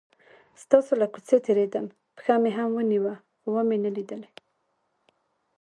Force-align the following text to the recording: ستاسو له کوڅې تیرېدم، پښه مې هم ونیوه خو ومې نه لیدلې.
ستاسو 0.63 0.91
له 1.01 1.07
کوڅې 1.13 1.37
تیرېدم، 1.45 1.85
پښه 2.17 2.33
مې 2.41 2.51
هم 2.57 2.69
ونیوه 2.75 3.15
خو 3.39 3.47
ومې 3.55 3.77
نه 3.85 3.89
لیدلې. 3.95 4.29